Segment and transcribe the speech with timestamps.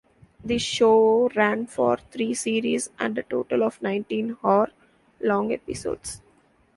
[0.43, 6.23] The show ran for three series and a total of nineteen hour-long episodes.